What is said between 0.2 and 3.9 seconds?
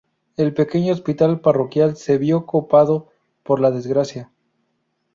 El pequeño hospital parroquial se vio copado por la